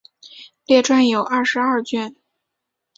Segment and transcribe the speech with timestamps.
[0.65, 2.15] 列传有二十二卷。